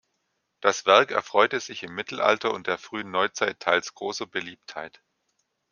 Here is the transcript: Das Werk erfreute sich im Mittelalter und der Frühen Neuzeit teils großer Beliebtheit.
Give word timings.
Das 0.61 0.87
Werk 0.87 1.11
erfreute 1.11 1.59
sich 1.59 1.83
im 1.83 1.93
Mittelalter 1.93 2.55
und 2.55 2.65
der 2.65 2.79
Frühen 2.79 3.11
Neuzeit 3.11 3.59
teils 3.59 3.93
großer 3.93 4.25
Beliebtheit. 4.25 4.99